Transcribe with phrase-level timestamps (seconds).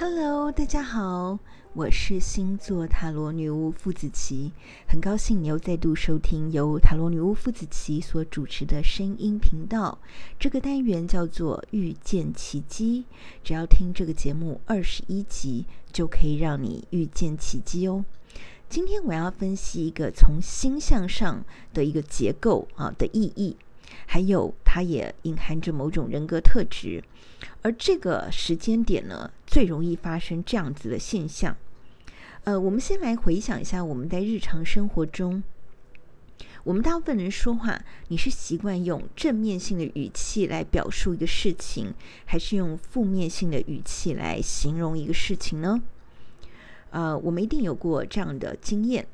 [0.00, 1.40] Hello，大家好，
[1.72, 4.52] 我是星座塔罗女巫傅子琪，
[4.86, 9.98] 很高兴你又再度收听由塔罗女巫傅子琪所主持的声音频道。
[10.38, 13.06] 这个单元叫做遇见奇迹，
[13.42, 18.04] 只要听这个节目二十一集，就可以让你遇见奇迹哦。
[18.68, 21.44] 今天我要分析一个从星象上
[21.74, 23.56] 的一个结构啊的意义，
[24.06, 27.02] 还有它也隐含着某种人格特质。
[27.62, 31.56] 而这个时间点呢，最容易发生这样子的现象。
[32.44, 35.42] 呃，我们先来回想一下，我们在日常生活中，
[36.64, 41.94] 我们大部分人说话，你是习惯用正面性的语气来表述一个事情，
[42.26, 45.82] 还是用负面性的语气来形容一个事情呢？
[46.90, 49.06] 呃，我们一定有过这样的经验，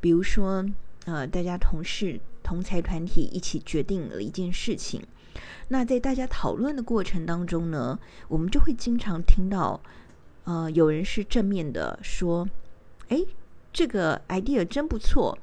[0.00, 0.64] 比如说，
[1.04, 5.02] 呃，大家同事、同财团体一起决定了一件事情。
[5.68, 7.98] 那在大家讨论的过程当中呢，
[8.28, 9.80] 我们就会经常听到，
[10.44, 12.48] 呃，有人是正面的说
[13.08, 13.24] ：“哎，
[13.72, 15.36] 这个 idea 真不错，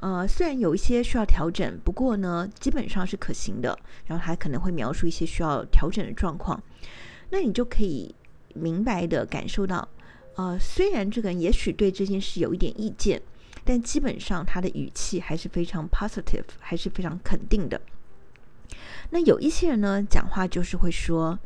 [0.00, 6.62] 呃，虽然有一些需要调整，不过呢，基本上是可行的。”然后还可能会描述一些需要调整的状况。
[7.30, 8.14] 那你就可以
[8.54, 9.86] 明白的感受到，
[10.36, 13.20] 呃，虽然这个人也许对这件事有一点意见，
[13.64, 17.78] 但基本上他的语气还是非常 positive，还是非常肯定的。
[19.10, 21.38] 那有一些人呢，讲话就是会说：“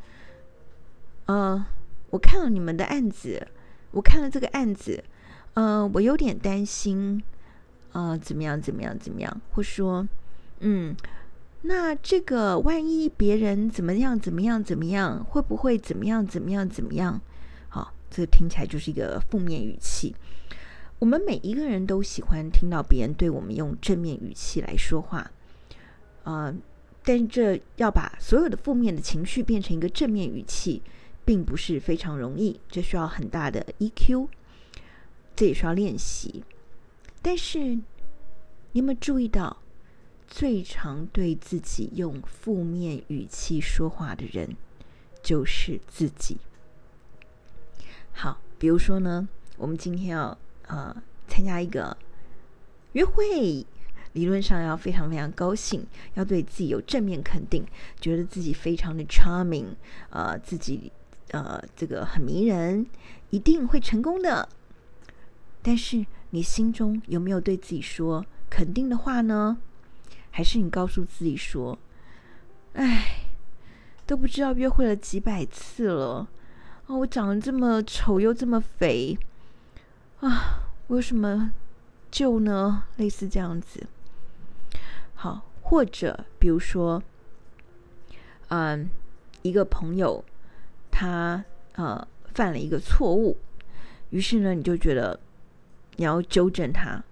[1.26, 1.64] 呃，
[2.10, 3.46] 我看了你们的案子，
[3.92, 5.04] 我看了这个案子，
[5.54, 7.22] 呃，我有点担心，
[7.92, 9.40] 呃，怎么样，怎么样，怎么样？
[9.52, 10.08] 或说，
[10.58, 10.96] 嗯，
[11.62, 17.20] 那这个万一别人怎么样，怎么样，怎么样，会不会怎么样，怎么样，怎么样？
[17.68, 20.16] 好，这听起来就是一个负面语气。
[20.98, 25.30] 我们每一个人都喜欢听到别人对我们用正面语气来说话，
[26.24, 26.52] 呃。”
[27.04, 30.80] 但这要把所有的负面的情绪变成一个正面语气，
[31.24, 34.28] 并不是非常容易，这需要很大的 EQ，
[35.34, 36.44] 这也需要练习。
[37.20, 37.82] 但是，你
[38.74, 39.56] 有没有注意到，
[40.28, 44.56] 最常对自己用负面语气说话的人，
[45.22, 46.38] 就是自己。
[48.12, 50.38] 好，比如说呢，我们今天要
[50.68, 50.94] 呃
[51.26, 51.96] 参加一个
[52.92, 53.66] 约会。
[54.12, 57.64] 理论上要非常非常高兴，要对自己有正面肯定，
[58.00, 59.68] 觉得自己非常的 charming，
[60.10, 60.92] 呃，自己
[61.30, 62.86] 呃这个很迷人，
[63.30, 64.48] 一定会成功的。
[65.62, 69.58] 但是你心中有没有对自己说肯定的话呢？
[70.30, 71.78] 还是你告诉自己说
[72.72, 73.26] ：“哎，
[74.06, 76.28] 都不知道约会了几百次了，
[76.86, 79.16] 哦，我长得这么丑又这么肥，
[80.20, 81.52] 啊，为什么
[82.10, 83.86] 救呢？”类似这样子。
[85.22, 87.00] 好，或者比如说，
[88.48, 88.90] 嗯，
[89.42, 90.24] 一个朋友
[90.90, 91.44] 他
[91.74, 93.38] 呃犯了一个错误，
[94.10, 95.20] 于是呢，你就觉得
[95.94, 97.04] 你要纠正他，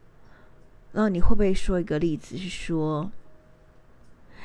[0.90, 3.08] 然后你会不会说一个例子是说，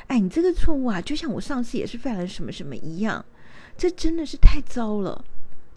[0.05, 3.25] 哎，你这个错误啊，就像我上次也是犯了什么什么一样，
[3.75, 5.25] 这真的是太糟了。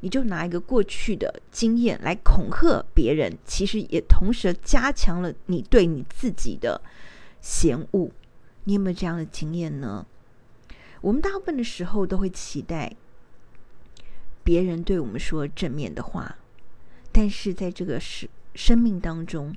[0.00, 6.78] 你就拿一个过去的经验来恐吓别人，其实也同时加强了你对你自己的。
[7.41, 8.10] 嫌恶，
[8.65, 10.06] 你有没有这样的经验呢？
[11.00, 12.97] 我们大部分的时候都会期待
[14.43, 16.37] 别人对我们说正面的话，
[17.12, 19.54] 但是在这个生生命当中，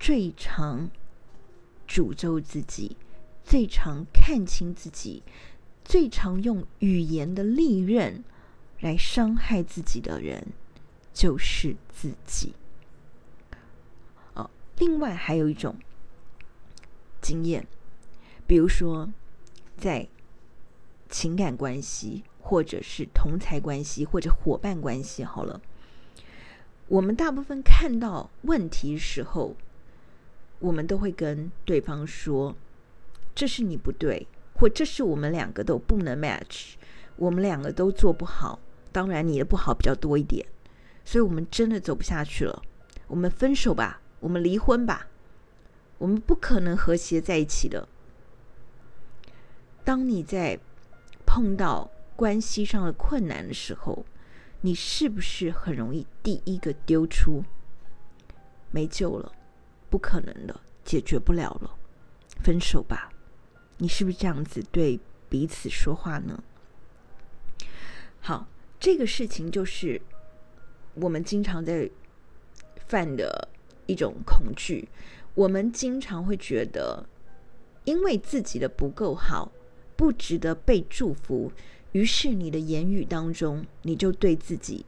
[0.00, 0.90] 最常
[1.86, 2.96] 诅咒自己、
[3.44, 5.22] 最常看清自己、
[5.84, 8.24] 最常用语言的利刃
[8.80, 10.48] 来伤害自己的人，
[11.14, 12.54] 就是自己。
[14.34, 15.76] 哦，另外还有一种。
[17.26, 17.66] 经验，
[18.46, 19.08] 比如说，
[19.76, 20.06] 在
[21.10, 25.60] 情感关系，或者是同才关系，或者伙伴关系，好了，
[26.86, 29.56] 我们大部分看到问题时候，
[30.60, 32.54] 我们都会跟对方说
[33.34, 36.74] ：“这是你不对，或这是我们两个都不能 match，
[37.16, 38.60] 我们两个都做不好。
[38.92, 40.46] 当然，你的不好比较多一点，
[41.04, 42.62] 所以我们真的走不下去了。
[43.08, 45.08] 我们分手吧，我们离婚吧。”
[45.98, 47.88] 我们不可能和谐在一起的。
[49.84, 50.58] 当你在
[51.24, 54.04] 碰到关系上的困难的时候，
[54.62, 57.44] 你是不是很容易第一个丢出
[58.72, 59.32] “没救了，
[59.88, 61.76] 不可能的，解决不了了，
[62.42, 63.12] 分手吧”？
[63.78, 64.98] 你是不是这样子对
[65.28, 66.42] 彼此说话呢？
[68.20, 68.48] 好，
[68.80, 70.00] 这个事情就是
[70.94, 71.88] 我们经常在
[72.88, 73.48] 犯的
[73.86, 74.88] 一种恐惧。
[75.36, 77.06] 我们经常会觉得，
[77.84, 79.52] 因为自己的不够好，
[79.94, 81.52] 不值得被祝福，
[81.92, 84.86] 于是你的言语当中，你就对自己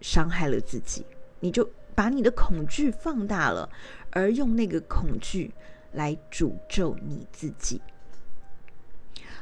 [0.00, 1.04] 伤害了自己，
[1.40, 3.68] 你就把你的恐惧放大了，
[4.10, 5.52] 而用那个恐惧
[5.92, 7.80] 来诅咒你自己。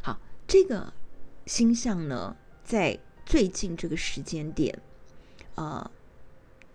[0.00, 0.90] 好，这个
[1.44, 2.34] 星象呢，
[2.64, 4.76] 在最近这个时间点，
[5.56, 5.90] 呃，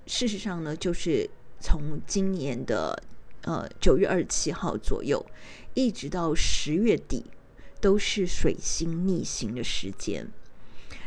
[0.05, 1.27] 事实上呢，就是
[1.59, 3.01] 从今年的
[3.45, 5.25] 呃九月二十七号左右，
[5.73, 7.25] 一直到十月底，
[7.81, 10.27] 都是水星逆行的时间。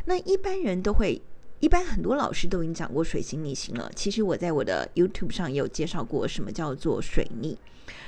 [0.06, 1.22] 那一般人都会。
[1.60, 3.90] 一般很多老师都已经讲过水星逆行了。
[3.96, 7.56] 其实我在我的 YouTube 上也有介绍过什么叫做水逆，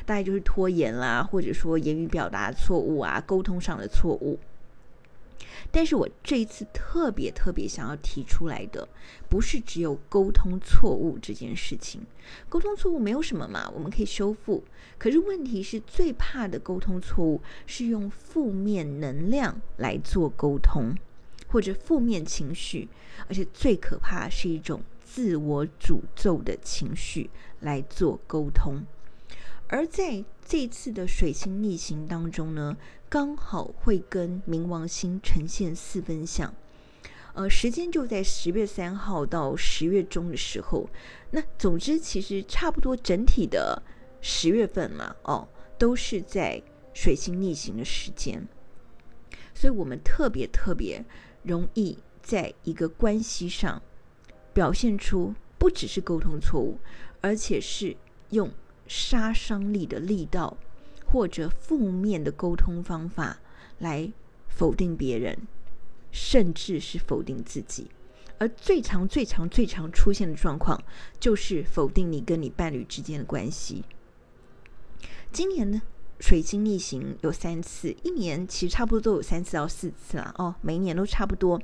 [0.07, 4.39] 大概就是拖延啦，或者说言语表达错误啊，沟通上的错误。
[5.71, 8.89] 但是我这一次特别特别想要提出来的，
[9.29, 12.01] 不是只有沟通错误这件事情。
[12.49, 14.65] 沟通错误没有什么嘛，我们可以修复。
[14.99, 20.95] 可是问题是最怕的沟通错误是用负面能量来做沟通。
[21.53, 22.89] 或者负面情绪，
[23.27, 27.29] 而且最可怕是一种自我诅咒的情绪
[27.59, 28.87] 来做沟通。
[29.73, 32.77] 而在这次的水星逆行当中呢，
[33.09, 36.53] 刚好会跟冥王星呈现四分相，
[37.35, 40.91] 呃，时间就在十月三号到十月中的时候。
[41.31, 43.81] 那总之，其实差不多整体的
[44.21, 46.61] 十月份嘛，哦，都是在
[46.93, 48.49] 水星逆行的时间，
[49.55, 51.05] 所以我们特别特别。
[51.43, 53.81] 容易在一个关系上
[54.53, 56.79] 表现出不只是沟通错误，
[57.23, 57.97] 而且是
[58.29, 58.51] 用
[58.91, 60.57] 杀伤力的力道
[61.07, 63.39] 或者负面的沟通方法
[63.79, 64.13] 来
[64.49, 65.39] 否定别人，
[66.11, 67.89] 甚至是否定自己。
[68.39, 70.83] 而最常、最常、最常出现的状况
[71.21, 73.85] 就是否定你跟你伴侣之间的关系。
[75.31, 75.83] 今年呢？
[76.19, 80.35] 水星逆行有三次，一年其实差不多都有三次到四次啦。
[80.37, 81.63] 哦，每一年都差不多。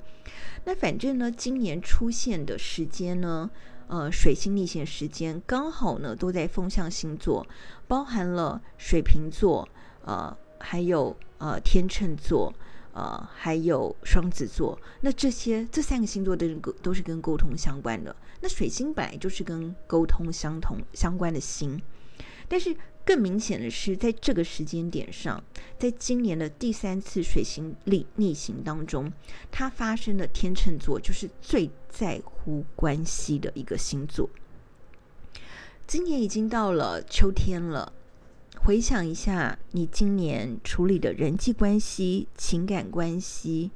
[0.64, 3.50] 那反正呢，今年出现的时间呢，
[3.88, 7.47] 呃，水星逆行时间刚好呢都在风象星座，
[7.87, 9.69] 包含了水瓶座，
[10.05, 12.53] 呃，还有呃天秤座，
[12.93, 14.79] 呃，还有双子座。
[15.00, 18.15] 那这些这三个星座都是都是跟沟通相关的。
[18.41, 21.81] 那水星本来就是跟沟通相同相关的星，
[22.49, 22.77] 但是。
[23.06, 25.41] 更明显的是，在这个时间点上，
[25.79, 29.12] 在今年的第三次水星逆逆行当中，
[29.53, 34.29] 它发生的天秤座就是最在乎关系的一个星座。
[35.87, 37.93] 今年已经到了秋天了，
[38.56, 43.70] 回想一下你今年处理的人际关系、情感关系，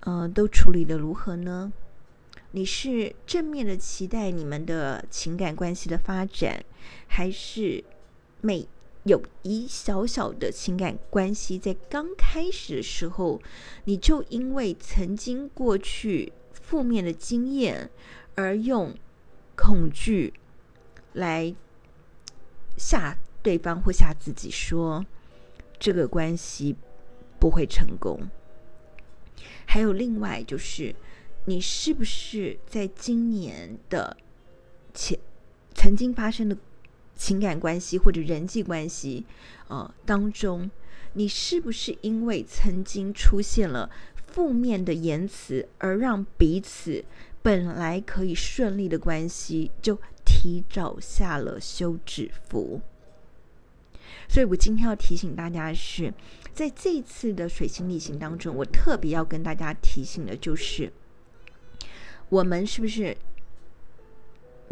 [0.00, 1.72] 呃，都处理的如何呢？
[2.50, 6.64] 你是正面的期待你们的情感关系的发展，
[7.06, 7.84] 还是？
[8.40, 8.66] 每
[9.04, 13.40] 有一小小的情感关系，在刚开始的时候，
[13.84, 17.90] 你就因为曾经过去负面的经验，
[18.34, 18.94] 而用
[19.56, 20.34] 恐惧
[21.14, 21.54] 来
[22.76, 25.04] 吓对方或吓自己，说
[25.78, 26.76] 这个关系
[27.38, 28.28] 不会成功。
[29.66, 30.94] 还有另外就是，
[31.46, 34.16] 你是不是在今年的
[34.92, 35.18] 前
[35.74, 36.56] 曾经发生的？
[37.20, 39.26] 情感关系或者人际关系，
[39.68, 40.70] 呃，当中，
[41.12, 43.90] 你是不是因为曾经出现了
[44.28, 47.04] 负面的言辞，而让彼此
[47.42, 52.80] 本来可以顺利的关系就提早下了休止符？
[54.26, 56.14] 所以我今天要提醒大家的是，
[56.54, 60.90] 在这次的水星逆行当中，我特别要跟大家提醒的就是，
[62.30, 63.14] 我们是不是？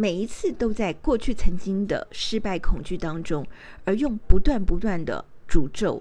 [0.00, 3.44] 每一次都在过去曾经的失败恐惧当中，
[3.84, 6.00] 而用不断不断的诅咒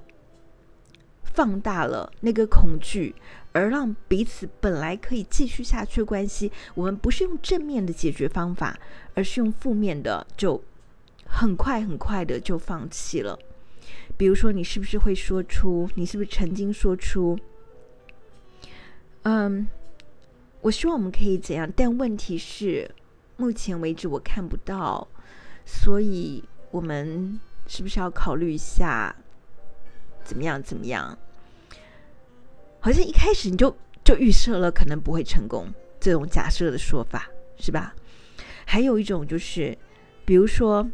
[1.23, 3.15] 放大了那个恐惧，
[3.53, 8.79] 而让彼此本来可以继续下去的关系，我们不是用正面的解决方法，
[9.15, 10.63] 而是用负面的，就
[11.25, 13.39] 很快很快的就放弃了。
[14.15, 15.89] 比如说，你是不是会说出？
[15.95, 17.35] 你是不是曾经说出？
[19.23, 19.67] 嗯，
[20.61, 21.67] 我希望我们可以怎样？
[21.75, 22.91] 但问题是。
[23.37, 25.07] 目前为止我看不到，
[25.65, 29.15] 所以我们是不是要考虑一下
[30.23, 30.61] 怎么样？
[30.61, 31.17] 怎么样？
[32.79, 35.67] 好像一开始你就就预设了可能不会成功
[35.99, 37.93] 这种假设的说法是吧？
[38.65, 39.77] 还有一种就是，
[40.25, 40.89] 比如说，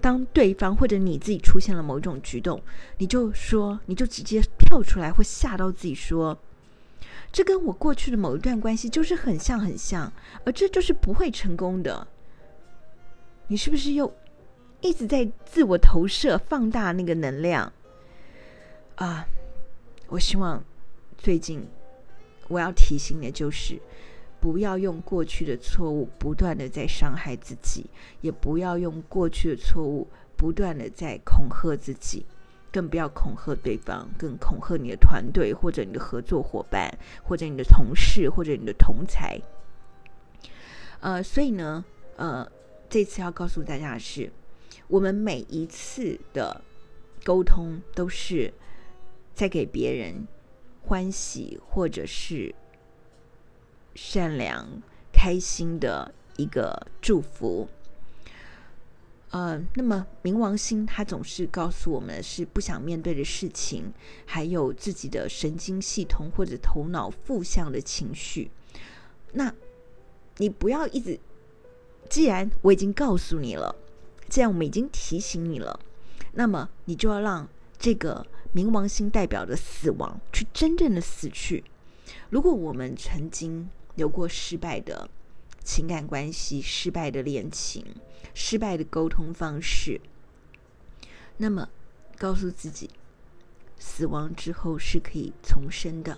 [0.00, 2.62] 当对方或者你自己出现了某种举动，
[2.98, 6.38] 你就说，你就直接跳出来会吓到自己说。
[7.36, 10.10] 这跟我过去的某一段关系就是很像很像，
[10.46, 12.08] 而这就是不会成功的。
[13.46, 14.10] 你是不是又
[14.80, 17.70] 一直在自我投射、放大那个能量
[18.94, 19.26] 啊？
[20.08, 20.64] 我希望
[21.18, 21.62] 最近
[22.48, 23.78] 我要提醒的就是，
[24.40, 27.84] 不要用过去的错误不断的在伤害自己，
[28.22, 32.24] 也不要用过去的错误不断的在恐吓自己，
[32.76, 36.92] 更不要恐吓对方，更恐吓你的团队或者你的合作伙伴，
[37.22, 39.40] 或者你的同事，或者你的同才。
[41.00, 41.82] 呃，所以呢，
[42.16, 42.46] 呃，
[42.90, 44.30] 这次要告诉大家的是，
[44.88, 46.60] 我们每一次的
[47.24, 48.52] 沟通都是
[49.34, 50.28] 在给别人
[50.82, 52.54] 欢喜，或者是。
[53.98, 57.66] 善良、开心的一个祝福。
[59.36, 63.92] 呃，那么冥王星它总是告诉我们是不想面对的事情，
[64.24, 68.50] 还有自己的神经系统或者头脑负向的情绪。
[69.34, 69.54] 那
[70.38, 71.20] 你不要一直，
[72.08, 73.76] 既然我已经告诉你了，
[74.26, 75.78] 既然我们已经提醒你了，
[76.32, 77.46] 那么你就要让
[77.78, 81.62] 这个冥王星代表的死亡去真正的死去。
[82.30, 85.10] 如果我们曾经有过失败的
[85.66, 87.84] 情感关系、失败的恋情、
[88.32, 90.00] 失败的沟通方式，
[91.38, 91.68] 那么
[92.16, 92.88] 告诉自己，
[93.76, 96.16] 死亡之后是可以重生的。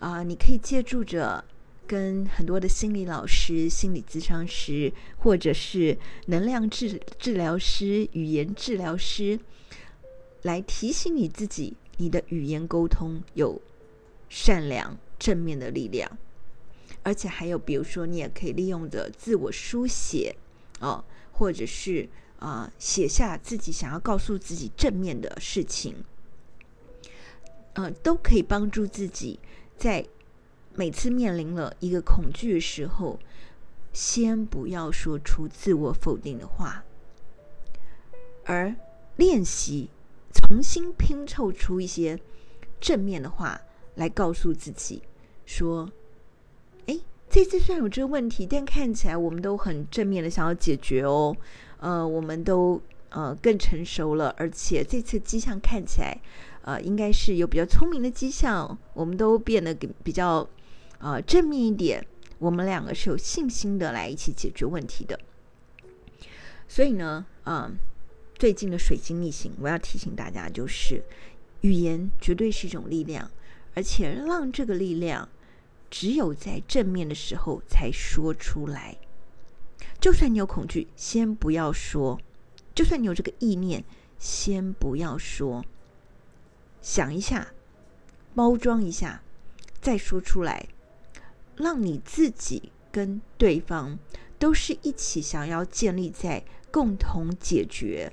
[0.00, 1.44] 啊、你可以借助着
[1.86, 9.38] 跟很多的心理老师、心理咨商师，或者是能量治治疗师、语言治疗师，
[10.42, 13.60] 来提醒你自己，你的语言沟通有
[14.30, 16.16] 善良正面的力量。
[17.02, 20.36] 而且还有，比如说，你也可以利用着自我书写，
[20.80, 26.04] 哦，或者是啊、写下自己想要告诉自己正面的事情，
[27.72, 29.40] 呃，都可以帮助自己
[29.76, 30.06] 在
[30.74, 33.18] 每次面临了一个恐惧的时候，
[33.92, 36.84] 先不要说出自我否定的话，
[38.44, 38.74] 而
[39.16, 39.90] 练习
[40.32, 42.20] 重新拼凑出一些
[42.80, 43.60] 正面的话
[43.96, 45.02] 来告诉自己
[45.44, 45.90] 说。
[47.30, 51.36] 这次虽然有这个问题，但看起来我们都很正面的想要解决哦。
[51.78, 52.80] 呃，我们都
[53.10, 56.18] 呃更成熟了，而且这次迹象看起来，
[56.62, 58.76] 呃，应该是有比较聪明的迹象。
[58.94, 60.48] 我们都变得比较
[60.98, 62.04] 呃正面一点。
[62.38, 65.20] 我们两个是有信心的来一起解决问题的。
[66.66, 67.70] 所以呢，嗯、呃，
[68.36, 71.02] 最近的水星逆行，我要提醒大家，就是
[71.60, 73.30] 语言绝对是一种力量，
[73.74, 75.28] 而且让这个力量。
[75.90, 78.96] 只有在正面的时候才说出来。
[80.00, 82.18] 就算你有恐惧，先不要说；
[82.74, 83.84] 就算你有这个意念，
[84.18, 85.64] 先不要说。
[86.80, 87.48] 想一下，
[88.34, 89.22] 包装一下，
[89.80, 90.68] 再说出来，
[91.56, 93.98] 让你自己跟对方
[94.38, 98.12] 都是一起想要建立在共同解决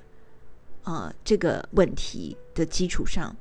[0.82, 3.36] 啊、呃、这个问题的基础上。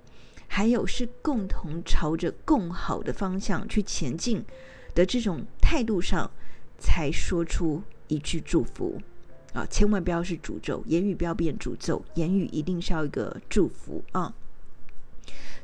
[0.55, 4.41] 还有是共同朝着更好的方向去前进
[4.93, 6.31] 的这种态度上，
[6.79, 9.01] 才说出一句祝福
[9.51, 9.67] 啊！
[9.69, 14.33] 千万不要是诅咒，言语不要变诅咒，言语一定是要一个祝福啊！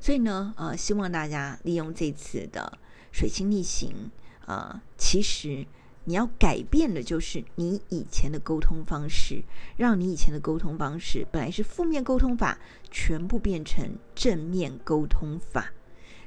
[0.02, 2.78] 所以呢，呃，希望大家利用这次的
[3.14, 4.12] 水星逆行
[4.46, 5.66] 啊，其实。
[6.06, 9.44] 你要改变的就是你以前的沟通方式，
[9.78, 12.58] 让你以前的沟通方式本来是负面沟通法，
[12.90, 15.72] 全部变成正面沟通法。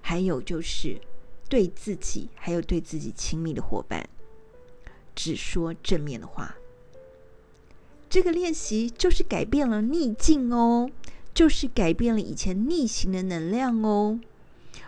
[0.00, 1.00] 还有就是
[1.49, 4.09] 对自己，还有对自己亲密的伙伴，
[5.14, 6.54] 只说正面的话。
[8.09, 10.88] 这个练习就是改变了逆境哦，
[11.35, 14.21] 就是改变了以前逆行的能量哦。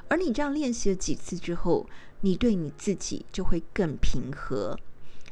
[0.09, 1.88] 而你这样练习了几次之后，
[2.23, 4.78] 你对你自己就会更平和，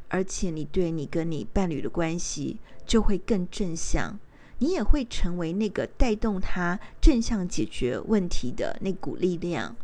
[0.08, 4.18] 而且你对你跟你伴侣的关系就会更正向，
[4.58, 9.74] 你也会成为那个带动他正向解决问题的那股力量，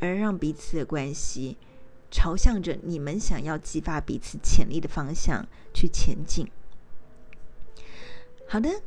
[0.00, 1.56] 而让彼此的关系
[2.10, 6.46] 朝向着你们想要激发彼此潜力的方向去前进。
[8.46, 8.82] 好的，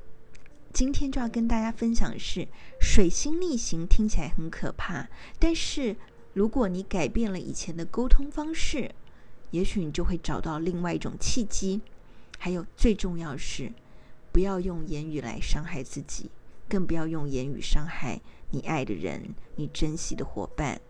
[0.73, 2.47] 今天就要跟大家分享的是
[2.79, 5.07] 水星逆行，听起来很可怕，
[5.39, 5.95] 但是。
[6.33, 8.91] 如果你改变了以前的沟通方式，
[9.51, 11.81] 也许你就会找到另外一种契机。
[12.39, 13.71] 还有最重要是，
[14.31, 16.31] 不要用言语来伤害自己，
[16.67, 20.81] 更不要用言语伤害你爱的人、你珍惜的伙伴。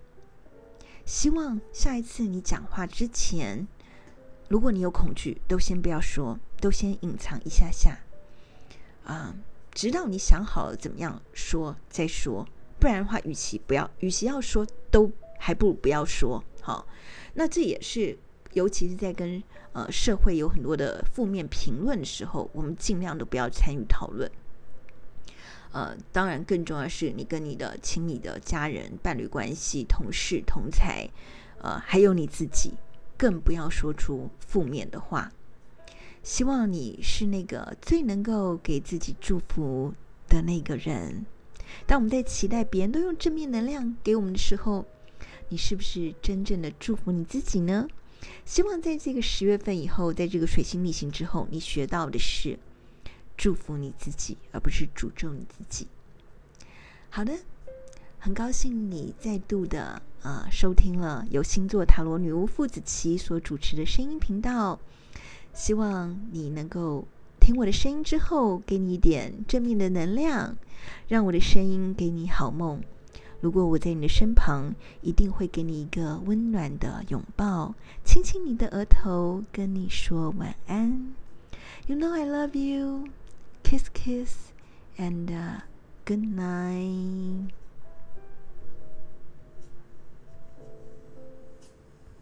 [1.05, 3.67] 希望下一次你讲话之前，
[4.47, 8.00] 如果你有恐惧，都先不要说，都先隐藏一下下，
[9.03, 9.35] 啊，
[9.73, 12.47] 直到你想好了怎么样说再说。
[12.79, 15.12] 不然的话，与其不要，与其要说都。
[15.45, 16.88] 还不如不要说好，
[17.33, 18.17] 那这也是，
[18.53, 24.31] 尤其是在跟呃社会有很多的负面评论的时候，我们尽量都不要参与讨论。
[25.73, 31.09] 呃，当然更重要的是你跟你的亲密的家人、伴侣关系、同事、同才，
[31.57, 32.75] 呃，还有你自己，
[33.17, 35.29] 更不要说出负面的话。
[36.21, 39.93] 希望你是那个最能够给自己祝福
[40.29, 41.25] 的那个人。
[41.85, 44.85] 当我们在期待别人都用正面能量给我们的时候，
[45.50, 47.88] 你是不是真正的祝福你自己呢？
[48.45, 52.57] 希望在这个十月份以后，在这个水星逆行之后，你学到的是
[53.35, 55.88] 祝福你自己，而不是诅咒你自己。
[57.09, 57.33] 好的，
[58.17, 64.79] 很高兴你再度的呃收听了由星座塔罗女巫傅子琪所主持的声音频道。
[65.53, 67.05] 希望你能够
[67.39, 70.57] 听我的声音之后，给你一点正面的能量，
[71.09, 72.81] 让我的声音给你好梦。
[73.43, 81.13] 如果我在你的身旁，一定会给你一个温暖的拥抱，亲亲你的额头，跟你说晚安。
[81.85, 83.09] You know I love you.
[83.62, 84.53] Kiss, kiss,
[84.97, 85.27] and、
[86.05, 87.50] good night.